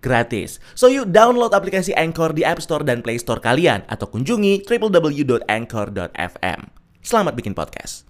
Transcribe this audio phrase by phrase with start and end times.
[0.00, 0.62] gratis.
[0.74, 6.60] So you download aplikasi Anchor di App Store dan Play Store kalian atau kunjungi www.anchor.fm.
[7.00, 8.06] Selamat bikin podcast.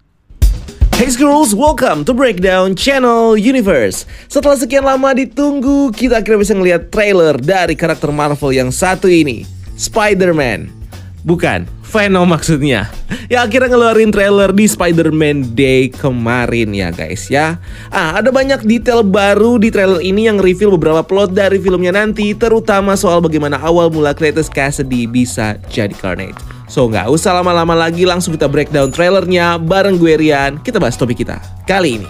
[0.97, 4.09] Hey girls, welcome to Breakdown Channel Universe.
[4.33, 9.45] Setelah sekian lama ditunggu, kita akhirnya bisa ngeliat trailer dari karakter Marvel yang satu ini,
[9.77, 10.73] Spider-Man.
[11.21, 12.91] Bukan, Venom maksudnya.
[13.27, 17.59] Ya akhirnya ngeluarin trailer di Spider-Man Day kemarin ya guys ya.
[17.91, 22.35] Ah ada banyak detail baru di trailer ini yang reveal beberapa plot dari filmnya nanti
[22.37, 26.39] Terutama soal bagaimana awal mula Cletus Cassidy bisa jadi Carnage.
[26.67, 30.59] So nggak usah lama-lama lagi langsung kita breakdown trailernya bareng gue Rian.
[30.63, 32.09] Kita bahas topik kita kali ini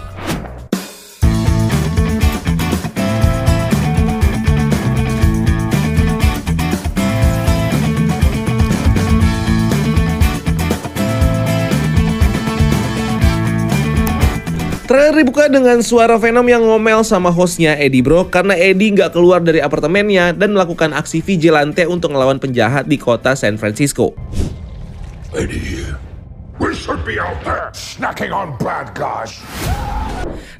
[14.97, 19.37] Trailer dibuka dengan suara Venom yang ngomel sama hostnya Eddie Bro karena Eddie nggak keluar
[19.45, 24.17] dari apartemennya dan melakukan aksi vigilante untuk melawan penjahat di kota San Francisco.
[25.37, 25.85] Eddie,
[26.57, 29.37] we should be out there snacking on bad guys.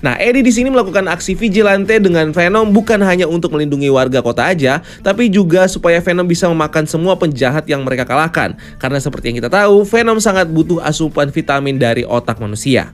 [0.05, 4.45] Nah, Eddie di sini melakukan aksi vigilante dengan Venom bukan hanya untuk melindungi warga kota
[4.53, 8.53] aja, tapi juga supaya Venom bisa memakan semua penjahat yang mereka kalahkan.
[8.77, 12.93] Karena seperti yang kita tahu, Venom sangat butuh asupan vitamin dari otak manusia.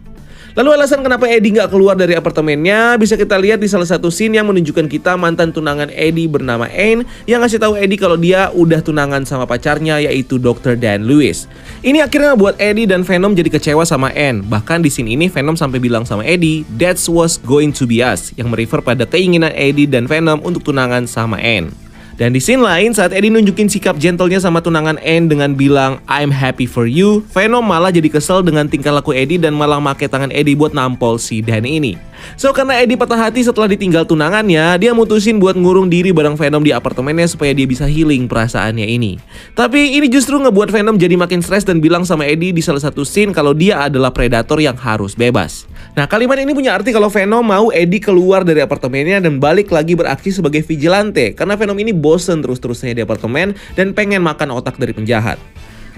[0.53, 4.37] Lalu alasan kenapa Eddie nggak keluar dari apartemennya bisa kita lihat di salah satu scene
[4.37, 8.85] yang menunjukkan kita mantan tunangan Eddie bernama Anne yang ngasih tahu Eddie kalau dia udah
[8.85, 10.77] tunangan sama pacarnya yaitu Dr.
[10.77, 11.49] Dan Lewis.
[11.81, 14.45] Ini akhirnya buat Eddie dan Venom jadi kecewa sama Anne.
[14.45, 18.30] Bahkan di scene ini Venom sampai bilang sama Eddie, "That's was going to be us,"
[18.37, 21.83] yang merefer pada keinginan Eddie dan Venom untuk tunangan sama Anne.
[22.13, 26.29] Dan di scene lain saat Eddie nunjukin sikap gentlenya sama tunangan Anne dengan bilang I'm
[26.29, 30.29] happy for you, Venom malah jadi kesel dengan tingkah laku Eddie dan malah make tangan
[30.29, 31.97] Eddie buat nampol si Dan ini.
[32.36, 36.64] So karena Eddie patah hati setelah ditinggal tunangannya, dia mutusin buat ngurung diri bareng Venom
[36.64, 39.20] di apartemennya supaya dia bisa healing perasaannya ini.
[39.54, 43.06] Tapi ini justru ngebuat Venom jadi makin stres dan bilang sama Eddie di salah satu
[43.06, 45.70] scene kalau dia adalah predator yang harus bebas.
[45.94, 49.94] Nah kalimat ini punya arti kalau Venom mau Eddie keluar dari apartemennya dan balik lagi
[49.94, 54.95] beraksi sebagai vigilante karena Venom ini bosen terus-terusnya di apartemen dan pengen makan otak dari
[54.95, 55.38] penjahat.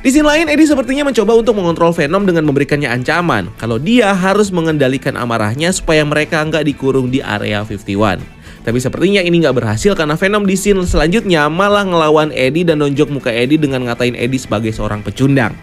[0.05, 4.53] Di sini lain, Eddie sepertinya mencoba untuk mengontrol Venom dengan memberikannya ancaman kalau dia harus
[4.53, 8.21] mengendalikan amarahnya supaya mereka nggak dikurung di area 51.
[8.61, 13.17] Tapi sepertinya ini nggak berhasil karena Venom di scene selanjutnya malah ngelawan Eddie dan nonjok
[13.17, 15.57] muka Eddie dengan ngatain Eddie sebagai seorang pecundang.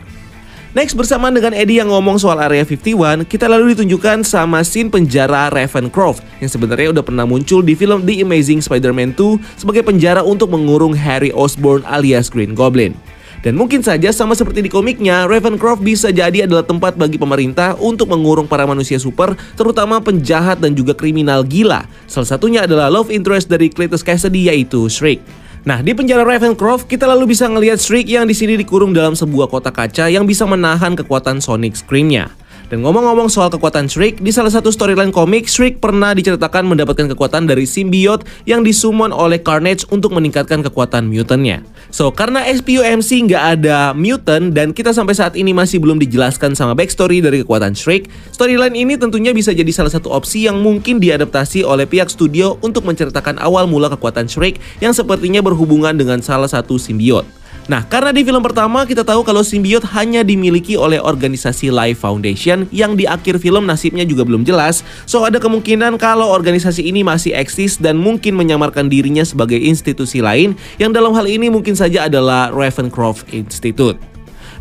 [0.74, 5.54] Next bersamaan dengan Eddie yang ngomong soal Area 51, kita lalu ditunjukkan sama scene penjara
[5.54, 10.50] Ravencroft yang sebenarnya udah pernah muncul di film The Amazing Spider-Man 2 sebagai penjara untuk
[10.50, 12.98] mengurung Harry Osborn alias Green Goblin.
[13.42, 18.06] Dan mungkin saja sama seperti di komiknya, Ravencroft bisa jadi adalah tempat bagi pemerintah untuk
[18.14, 21.90] mengurung para manusia super, terutama penjahat dan juga kriminal gila.
[22.06, 25.18] Salah satunya adalah love interest dari Cletus Cassidy yaitu Shriek.
[25.62, 29.50] Nah, di penjara Ravencroft, kita lalu bisa ngelihat Shriek yang di sini dikurung dalam sebuah
[29.50, 32.30] kotak kaca yang bisa menahan kekuatan Sonic Scream-nya.
[32.72, 37.44] Dan ngomong-ngomong soal kekuatan Shriek, di salah satu storyline komik, Shriek pernah diceritakan mendapatkan kekuatan
[37.44, 41.60] dari simbiot yang disummon oleh Carnage untuk meningkatkan kekuatan mutantnya.
[41.92, 46.72] So, karena SPUMC nggak ada mutant dan kita sampai saat ini masih belum dijelaskan sama
[46.72, 51.68] backstory dari kekuatan Shriek, storyline ini tentunya bisa jadi salah satu opsi yang mungkin diadaptasi
[51.68, 56.80] oleh pihak studio untuk menceritakan awal mula kekuatan Shriek yang sepertinya berhubungan dengan salah satu
[56.80, 57.41] simbiot.
[57.70, 62.66] Nah, karena di film pertama kita tahu kalau simbiot hanya dimiliki oleh organisasi Life Foundation
[62.74, 67.30] yang di akhir film nasibnya juga belum jelas, so ada kemungkinan kalau organisasi ini masih
[67.38, 72.50] eksis dan mungkin menyamarkan dirinya sebagai institusi lain yang dalam hal ini mungkin saja adalah
[72.50, 73.94] Ravencroft Institute.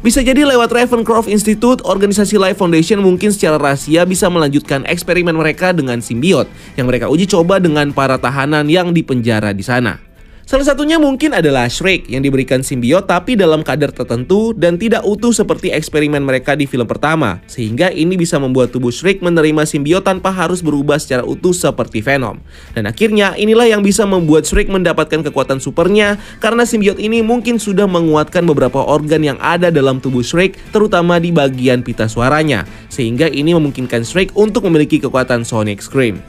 [0.06, 5.74] Bisa jadi lewat Ravencroft Institute, organisasi Life Foundation mungkin secara rahasia bisa melanjutkan eksperimen mereka
[5.74, 6.46] dengan simbiot
[6.78, 10.11] yang mereka uji coba dengan para tahanan yang dipenjara di sana.
[10.52, 15.32] Salah satunya mungkin adalah Shrek yang diberikan simbiot tapi dalam kadar tertentu dan tidak utuh
[15.32, 17.40] seperti eksperimen mereka di film pertama.
[17.48, 22.44] Sehingga ini bisa membuat tubuh Shrek menerima simbiot tanpa harus berubah secara utuh seperti Venom.
[22.76, 27.88] Dan akhirnya inilah yang bisa membuat Shrek mendapatkan kekuatan supernya karena simbiot ini mungkin sudah
[27.88, 32.68] menguatkan beberapa organ yang ada dalam tubuh Shrek terutama di bagian pita suaranya.
[32.92, 36.20] Sehingga ini memungkinkan Shrek untuk memiliki kekuatan Sonic Scream.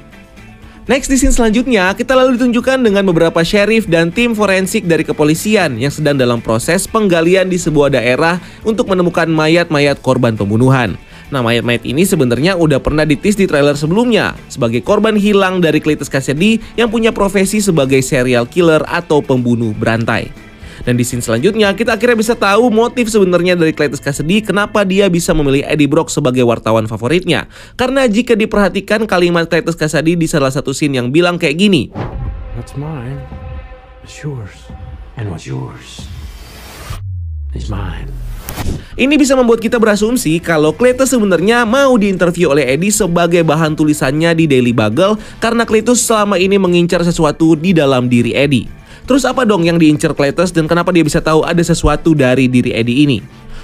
[0.82, 5.79] Next di scene selanjutnya, kita lalu ditunjukkan dengan beberapa sheriff dan tim forensik dari kepolisian
[5.79, 10.99] yang sedang dalam proses penggalian di sebuah daerah untuk menemukan mayat-mayat korban pembunuhan.
[11.31, 16.11] Nah, mayat-mayat ini sebenarnya udah pernah ditis di trailer sebelumnya sebagai korban hilang dari Cletus
[16.11, 20.34] Cassidy yang punya profesi sebagai serial killer atau pembunuh berantai.
[20.82, 25.06] Dan di scene selanjutnya kita akhirnya bisa tahu motif sebenarnya dari Cletus Cassidy kenapa dia
[25.06, 27.46] bisa memilih Eddie Brock sebagai wartawan favoritnya.
[27.79, 31.94] Karena jika diperhatikan kalimat Cletus Cassidy di salah satu scene yang bilang kayak gini.
[32.58, 33.23] What's mine
[34.02, 34.67] is yours.
[35.14, 36.02] And what's yours
[37.55, 38.11] is mine.
[38.93, 44.37] Ini bisa membuat kita berasumsi kalau Cletus sebenarnya mau diinterview oleh Eddie sebagai bahan tulisannya
[44.37, 48.81] di Daily Bugle karena Cletus selama ini mengincar sesuatu di dalam diri Eddie.
[49.03, 52.71] Terus apa dong yang diincar Cletus dan kenapa dia bisa tahu ada sesuatu dari diri
[52.71, 53.19] Eddie ini?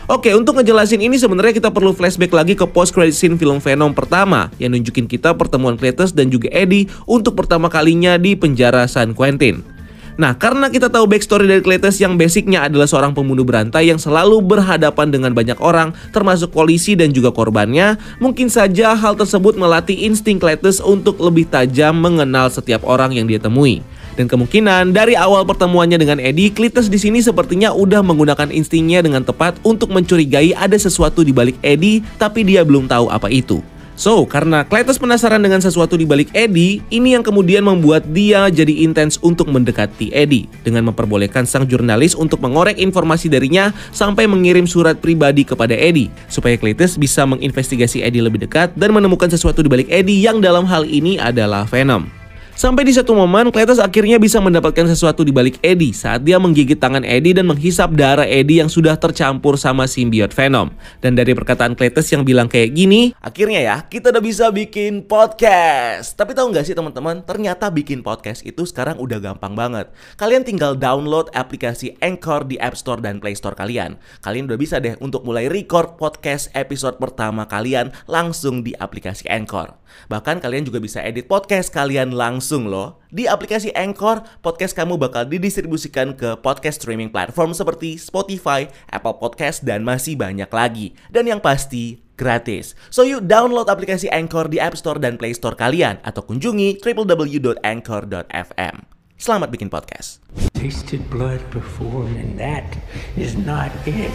[0.09, 3.93] Oke, untuk ngejelasin ini sebenarnya kita perlu flashback lagi ke post credit scene film Venom
[3.93, 9.13] pertama yang nunjukin kita pertemuan Cletus dan juga Eddie untuk pertama kalinya di penjara San
[9.13, 9.78] Quentin.
[10.19, 14.43] Nah, karena kita tahu backstory dari Cletus yang basicnya adalah seorang pembunuh berantai yang selalu
[14.43, 20.43] berhadapan dengan banyak orang, termasuk polisi dan juga korbannya, mungkin saja hal tersebut melatih insting
[20.43, 23.79] Cletus untuk lebih tajam mengenal setiap orang yang dia temui.
[24.19, 29.23] Dan kemungkinan dari awal pertemuannya dengan Eddie, Cletus di sini sepertinya udah menggunakan instingnya dengan
[29.23, 33.63] tepat untuk mencurigai ada sesuatu di balik Eddie, tapi dia belum tahu apa itu.
[33.99, 38.87] So, karena Cletus penasaran dengan sesuatu di balik Eddie, ini yang kemudian membuat dia jadi
[38.87, 45.03] intens untuk mendekati Eddie dengan memperbolehkan sang jurnalis untuk mengorek informasi darinya sampai mengirim surat
[45.03, 49.91] pribadi kepada Eddie supaya Cletus bisa menginvestigasi Eddie lebih dekat dan menemukan sesuatu di balik
[49.91, 52.18] Eddie yang dalam hal ini adalah Venom.
[52.59, 56.75] Sampai di satu momen, Cletus akhirnya bisa mendapatkan sesuatu di balik Eddie saat dia menggigit
[56.75, 60.75] tangan Eddie dan menghisap darah Eddie yang sudah tercampur sama simbiot Venom.
[60.99, 66.19] Dan dari perkataan Cletus yang bilang kayak gini, akhirnya ya kita udah bisa bikin podcast.
[66.19, 69.95] Tapi tahu nggak sih teman-teman, ternyata bikin podcast itu sekarang udah gampang banget.
[70.19, 74.03] Kalian tinggal download aplikasi Anchor di App Store dan Play Store kalian.
[74.27, 79.79] Kalian udah bisa deh untuk mulai record podcast episode pertama kalian langsung di aplikasi Anchor.
[80.11, 82.97] Bahkan kalian juga bisa edit podcast kalian langsung loh.
[83.13, 89.61] Di aplikasi Anchor, podcast kamu bakal didistribusikan ke podcast streaming platform seperti Spotify, Apple Podcast,
[89.67, 90.97] dan masih banyak lagi.
[91.13, 92.75] Dan yang pasti, gratis.
[92.89, 98.77] So yuk download aplikasi Anchor di App Store dan Play Store kalian atau kunjungi www.anchor.fm.
[99.19, 100.23] Selamat bikin podcast.
[100.55, 102.79] Tasted blood before, and that
[103.19, 104.15] is not it.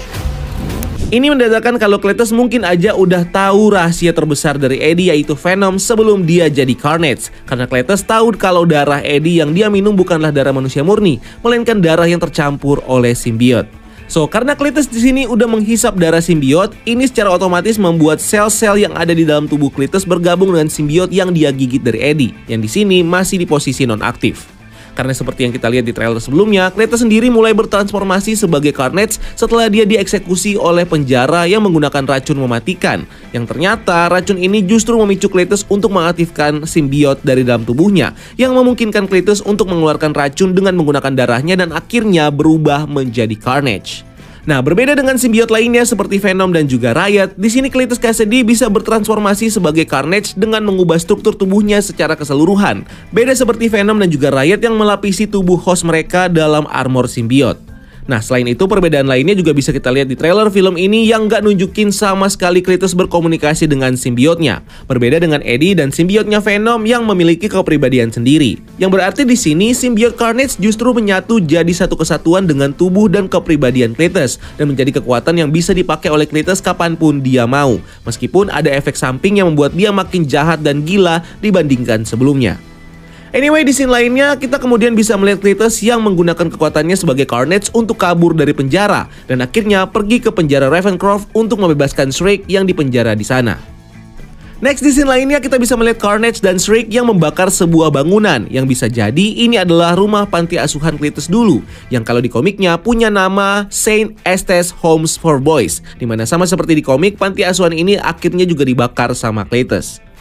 [1.14, 6.26] Ini mendadak kalau Cletus mungkin aja udah tahu rahasia terbesar dari Eddie yaitu Venom sebelum
[6.26, 7.30] dia jadi Carnage.
[7.46, 12.10] Karena Cletus tahu kalau darah Eddie yang dia minum bukanlah darah manusia murni, melainkan darah
[12.10, 13.70] yang tercampur oleh simbiot.
[14.10, 18.98] So, karena Cletus di sini udah menghisap darah simbiot, ini secara otomatis membuat sel-sel yang
[18.98, 22.70] ada di dalam tubuh Cletus bergabung dengan simbiot yang dia gigit dari Eddie, yang di
[22.70, 24.53] sini masih di posisi non-aktif.
[24.94, 29.66] Karena seperti yang kita lihat di trailer sebelumnya, Cletus sendiri mulai bertransformasi sebagai Carnage setelah
[29.68, 33.06] dia dieksekusi oleh penjara yang menggunakan racun mematikan.
[33.34, 39.10] Yang ternyata racun ini justru memicu Cletus untuk mengaktifkan simbiot dari dalam tubuhnya, yang memungkinkan
[39.10, 44.13] Cletus untuk mengeluarkan racun dengan menggunakan darahnya dan akhirnya berubah menjadi Carnage.
[44.44, 48.68] Nah, berbeda dengan simbiot lainnya seperti Venom dan juga Riot, di sini Cletus Cassidy bisa
[48.68, 52.84] bertransformasi sebagai Carnage dengan mengubah struktur tubuhnya secara keseluruhan.
[53.16, 57.73] Beda seperti Venom dan juga Riot yang melapisi tubuh host mereka dalam armor simbiot.
[58.04, 61.40] Nah, selain itu perbedaan lainnya juga bisa kita lihat di trailer film ini yang nggak
[61.40, 64.60] nunjukin sama sekali Kratos berkomunikasi dengan simbiotnya.
[64.92, 68.60] Berbeda dengan Eddie dan simbiotnya Venom yang memiliki kepribadian sendiri.
[68.76, 73.96] Yang berarti di sini simbiot Carnage justru menyatu jadi satu kesatuan dengan tubuh dan kepribadian
[73.96, 77.80] Kratos dan menjadi kekuatan yang bisa dipakai oleh Kratos kapan pun dia mau.
[78.04, 82.73] Meskipun ada efek samping yang membuat dia makin jahat dan gila dibandingkan sebelumnya.
[83.34, 87.98] Anyway, di scene lainnya, kita kemudian bisa melihat Cletus yang menggunakan kekuatannya sebagai Carnage untuk
[87.98, 93.26] kabur dari penjara dan akhirnya pergi ke penjara Ravencroft untuk membebaskan Shrek yang dipenjara di
[93.26, 93.58] sana.
[94.62, 98.70] Next di scene lainnya kita bisa melihat Carnage dan Shrek yang membakar sebuah bangunan yang
[98.70, 103.66] bisa jadi ini adalah rumah panti asuhan Cletus dulu yang kalau di komiknya punya nama
[103.74, 108.46] Saint Estes Homes for Boys di mana sama seperti di komik panti asuhan ini akhirnya
[108.46, 110.13] juga dibakar sama Cletus.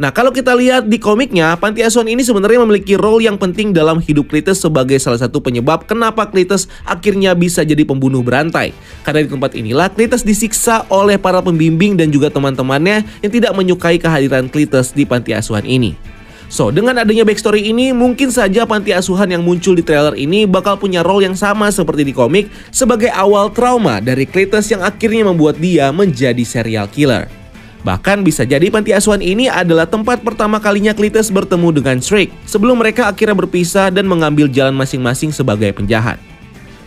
[0.00, 4.00] Nah, kalau kita lihat di komiknya, panti asuhan ini sebenarnya memiliki role yang penting dalam
[4.00, 8.72] hidup Cletus sebagai salah satu penyebab kenapa Cletus akhirnya bisa jadi pembunuh berantai.
[9.04, 14.00] Karena di tempat inilah Cletus disiksa oleh para pembimbing dan juga teman-temannya yang tidak menyukai
[14.00, 15.92] kehadiran Cletus di panti asuhan ini.
[16.48, 20.80] So, dengan adanya backstory ini, mungkin saja panti asuhan yang muncul di trailer ini bakal
[20.80, 25.60] punya role yang sama seperti di komik sebagai awal trauma dari Cletus yang akhirnya membuat
[25.60, 27.39] dia menjadi serial killer.
[27.80, 32.76] Bahkan bisa jadi panti asuhan ini adalah tempat pertama kalinya Cletus bertemu dengan Shrek sebelum
[32.76, 36.20] mereka akhirnya berpisah dan mengambil jalan masing-masing sebagai penjahat.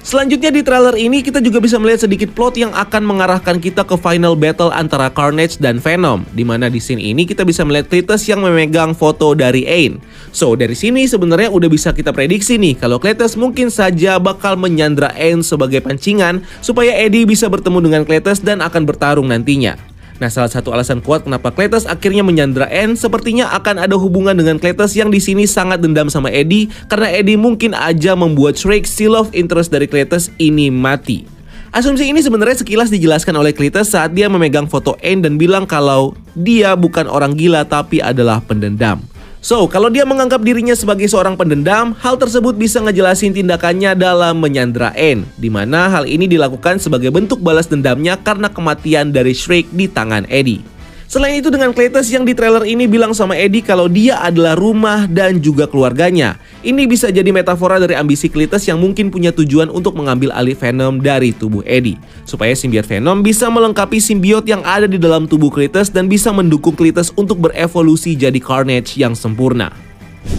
[0.03, 3.95] Selanjutnya di trailer ini kita juga bisa melihat sedikit plot yang akan mengarahkan kita ke
[3.95, 6.27] final battle antara Carnage dan Venom.
[6.35, 10.03] Di mana di scene ini kita bisa melihat Cletus yang memegang foto dari Ain.
[10.35, 15.15] So dari sini sebenarnya udah bisa kita prediksi nih kalau Cletus mungkin saja bakal menyandra
[15.15, 19.92] Ain sebagai pancingan supaya Eddie bisa bertemu dengan Cletus dan akan bertarung nantinya.
[20.24, 24.56] Nah, salah satu alasan kuat kenapa Cletus akhirnya menyandra Anne sepertinya akan ada hubungan dengan
[24.56, 29.12] Cletus yang di sini sangat dendam sama Eddie karena Eddie mungkin aja membuat Shrek si
[29.12, 31.27] love interest dari Cletus ini mati.
[31.75, 36.15] Asumsi ini sebenarnya sekilas dijelaskan oleh Cletus saat dia memegang foto Anne dan bilang kalau
[36.39, 39.03] dia bukan orang gila tapi adalah pendendam.
[39.43, 44.95] So, kalau dia menganggap dirinya sebagai seorang pendendam, hal tersebut bisa ngejelasin tindakannya dalam menyandra
[44.95, 49.91] Anne, di mana hal ini dilakukan sebagai bentuk balas dendamnya karena kematian dari Shrek di
[49.91, 50.73] tangan Eddie.
[51.13, 55.05] Selain itu dengan Cletus yang di trailer ini bilang sama Eddie kalau dia adalah rumah
[55.05, 56.41] dan juga keluarganya.
[56.65, 60.98] Ini bisa jadi metafora dari ambisi Cletus yang mungkin punya tujuan untuk mengambil alih Venom
[60.98, 62.01] dari tubuh Eddie.
[62.25, 66.74] Supaya simbiot Venom bisa melengkapi simbiot yang ada di dalam tubuh Cletus dan bisa mendukung
[66.74, 69.92] Cletus untuk berevolusi jadi Carnage yang sempurna.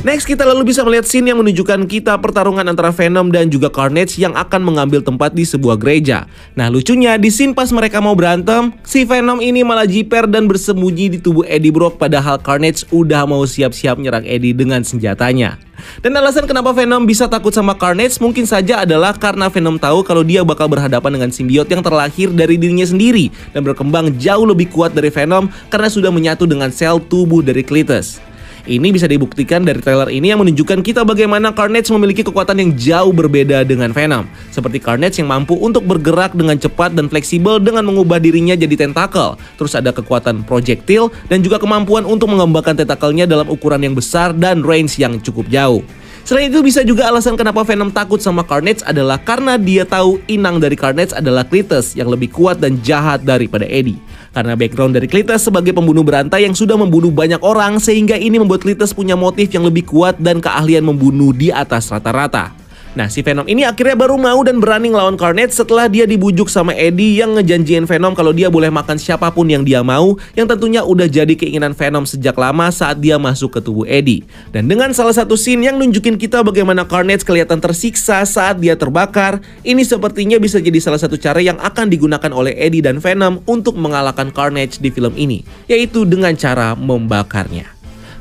[0.05, 4.21] Next kita lalu bisa melihat scene yang menunjukkan kita pertarungan antara Venom dan juga Carnage
[4.21, 6.29] yang akan mengambil tempat di sebuah gereja.
[6.57, 11.17] Nah lucunya di scene pas mereka mau berantem, si Venom ini malah jiper dan bersembunyi
[11.17, 15.57] di tubuh Eddie Brock padahal Carnage udah mau siap-siap nyerang Eddie dengan senjatanya.
[16.01, 20.21] Dan alasan kenapa Venom bisa takut sama Carnage mungkin saja adalah karena Venom tahu kalau
[20.21, 24.93] dia bakal berhadapan dengan simbiot yang terlahir dari dirinya sendiri dan berkembang jauh lebih kuat
[24.93, 28.34] dari Venom karena sudah menyatu dengan sel tubuh dari Cletus.
[28.65, 33.13] Ini bisa dibuktikan dari trailer ini yang menunjukkan kita bagaimana Carnage memiliki kekuatan yang jauh
[33.13, 34.25] berbeda dengan Venom.
[34.49, 39.37] Seperti Carnage yang mampu untuk bergerak dengan cepat dan fleksibel dengan mengubah dirinya jadi tentakel.
[39.61, 44.65] Terus ada kekuatan projectile dan juga kemampuan untuk mengembangkan tentakelnya dalam ukuran yang besar dan
[44.65, 45.85] range yang cukup jauh.
[46.25, 50.57] Selain itu bisa juga alasan kenapa Venom takut sama Carnage adalah karena dia tahu inang
[50.57, 54.01] dari Carnage adalah Cletus yang lebih kuat dan jahat daripada Eddie.
[54.35, 58.67] Karena background dari Cletus sebagai pembunuh berantai yang sudah membunuh banyak orang sehingga ini membuat
[58.67, 62.64] Cletus punya motif yang lebih kuat dan keahlian membunuh di atas rata-rata.
[62.95, 66.71] Nah, si Venom ini akhirnya baru mau dan berani ngelawan Carnage setelah dia dibujuk sama
[66.79, 70.87] Eddie yang ngejanjiin Venom kalau dia boleh makan siapa pun yang dia mau, yang tentunya
[70.87, 74.23] udah jadi keinginan Venom sejak lama saat dia masuk ke tubuh Eddie.
[74.55, 79.43] Dan dengan salah satu scene yang nunjukin kita bagaimana Carnage kelihatan tersiksa saat dia terbakar,
[79.67, 83.75] ini sepertinya bisa jadi salah satu cara yang akan digunakan oleh Eddie dan Venom untuk
[83.75, 87.74] mengalahkan Carnage di film ini, yaitu dengan cara membakarnya.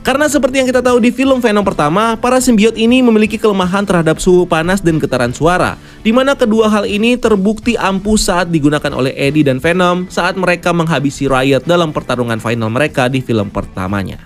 [0.03, 4.19] Karena seperti yang kita tahu di film Venom pertama, para simbiot ini memiliki kelemahan terhadap
[4.19, 9.15] suhu panas dan getaran suara, di mana kedua hal ini terbukti ampuh saat digunakan oleh
[9.15, 14.19] Eddie dan Venom saat mereka menghabisi Riot dalam pertarungan final mereka di film pertamanya.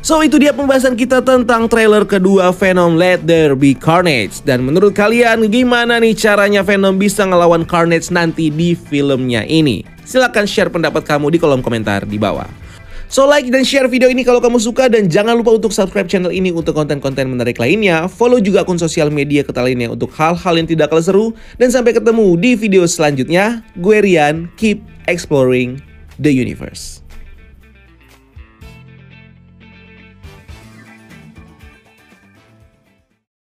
[0.00, 4.94] So itu dia pembahasan kita tentang trailer kedua Venom Let There Be Carnage Dan menurut
[4.94, 9.82] kalian gimana nih caranya Venom bisa ngelawan Carnage nanti di filmnya ini?
[10.06, 12.65] Silahkan share pendapat kamu di kolom komentar di bawah
[13.06, 16.34] So like dan share video ini kalau kamu suka dan jangan lupa untuk subscribe channel
[16.34, 18.10] ini untuk konten-konten menarik lainnya.
[18.10, 21.30] Follow juga akun sosial media kita lainnya untuk hal-hal yang tidak kalah seru.
[21.54, 23.62] Dan sampai ketemu di video selanjutnya.
[23.78, 25.78] Gue Rian, keep exploring
[26.18, 27.05] the universe.